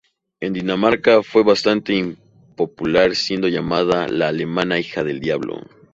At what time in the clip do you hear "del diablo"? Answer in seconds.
5.03-5.61